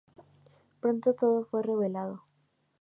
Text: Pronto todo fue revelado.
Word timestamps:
Pronto 0.79 1.13
todo 1.13 1.45
fue 1.45 1.61
revelado. 1.61 2.23